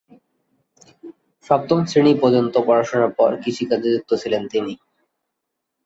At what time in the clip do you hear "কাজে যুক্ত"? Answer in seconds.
3.69-4.11